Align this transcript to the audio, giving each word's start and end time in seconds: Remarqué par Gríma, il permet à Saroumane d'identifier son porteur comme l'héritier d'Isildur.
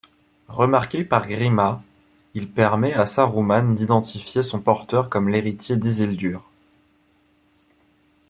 Remarqué 0.47 1.03
par 1.03 1.27
Gríma, 1.27 1.79
il 2.33 2.49
permet 2.49 2.91
à 2.95 3.05
Saroumane 3.05 3.75
d'identifier 3.75 4.41
son 4.41 4.59
porteur 4.59 5.09
comme 5.09 5.29
l'héritier 5.29 5.75
d'Isildur. 5.77 6.43